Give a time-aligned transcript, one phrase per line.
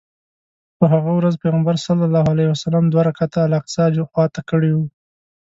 [0.77, 4.79] په هغه ورځ پیغمبر صلی الله علیه وسلم دوه رکعته الاقصی خواته کړی و.